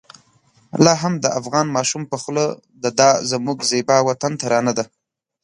[0.83, 2.45] لا هم د افغان ماشوم په خوله
[2.83, 4.85] د دا زموږ زېبا وطن ترانه ده.